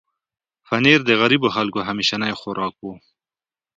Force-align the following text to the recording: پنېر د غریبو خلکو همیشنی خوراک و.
پنېر 0.67 0.99
د 1.05 1.09
غریبو 1.21 1.47
خلکو 1.55 1.79
همیشنی 1.89 2.33
خوراک 2.39 2.75
و. 2.81 2.85